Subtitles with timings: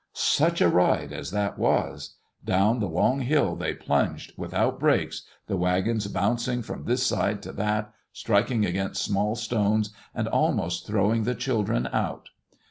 [0.13, 5.27] Such a ride as that was I Down the long hill they plunged, without brakes,
[5.45, 11.21] the wagons bouncing from this side to that, striking against small stones and almost throwing
[11.25, 12.29] the children out.